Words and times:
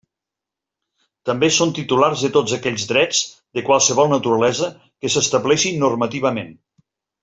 També 1.29 1.49
són 1.57 1.73
titulars 1.81 2.25
de 2.25 2.31
tots 2.39 2.57
aquells 2.59 2.87
drets, 2.93 3.21
de 3.59 3.67
qualsevol 3.71 4.13
naturalesa, 4.17 4.73
que 5.03 5.17
s'estableixin 5.19 5.83
normativament. 5.89 6.55